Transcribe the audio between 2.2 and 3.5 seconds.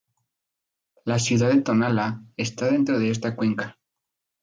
está dentro de esta